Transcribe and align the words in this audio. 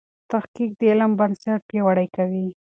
تحقیق 0.31 0.71
د 0.79 0.81
علم 0.91 1.11
بنسټ 1.19 1.59
پیاوړی 1.69 2.07
کوي. 2.15 2.47